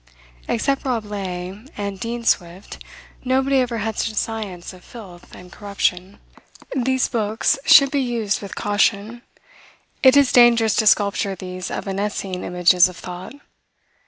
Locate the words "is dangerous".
10.17-10.75